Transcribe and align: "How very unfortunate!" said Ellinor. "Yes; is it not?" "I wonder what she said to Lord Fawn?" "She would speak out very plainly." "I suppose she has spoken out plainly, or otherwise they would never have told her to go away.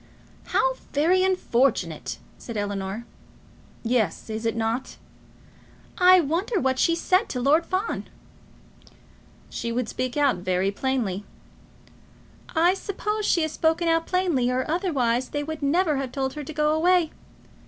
"How 0.45 0.73
very 0.93 1.21
unfortunate!" 1.23 2.17
said 2.39 2.57
Ellinor. 2.57 3.05
"Yes; 3.83 4.31
is 4.31 4.47
it 4.47 4.55
not?" 4.55 4.97
"I 5.99 6.19
wonder 6.19 6.59
what 6.59 6.79
she 6.79 6.95
said 6.95 7.29
to 7.29 7.39
Lord 7.39 7.67
Fawn?" 7.67 8.05
"She 9.51 9.71
would 9.71 9.87
speak 9.87 10.17
out 10.17 10.37
very 10.37 10.71
plainly." 10.71 11.23
"I 12.55 12.73
suppose 12.73 13.25
she 13.27 13.43
has 13.43 13.51
spoken 13.51 13.87
out 13.87 14.07
plainly, 14.07 14.49
or 14.49 14.65
otherwise 14.67 15.29
they 15.29 15.43
would 15.43 15.61
never 15.61 15.97
have 15.97 16.11
told 16.11 16.33
her 16.33 16.43
to 16.45 16.51
go 16.51 16.73
away. 16.73 17.11